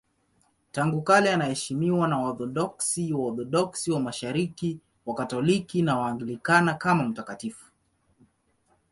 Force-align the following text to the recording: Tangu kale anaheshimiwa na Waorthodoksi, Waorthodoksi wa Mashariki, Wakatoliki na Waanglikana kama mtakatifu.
Tangu 0.71 1.01
kale 1.01 1.33
anaheshimiwa 1.33 2.07
na 2.07 2.17
Waorthodoksi, 2.17 3.13
Waorthodoksi 3.13 3.91
wa 3.91 3.99
Mashariki, 3.99 4.79
Wakatoliki 5.05 5.81
na 5.81 5.97
Waanglikana 5.99 6.73
kama 6.73 7.03
mtakatifu. 7.03 7.71